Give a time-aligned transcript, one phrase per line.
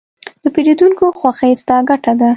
[0.41, 2.29] د پیرودونکي خوښي، ستا ګټه ده.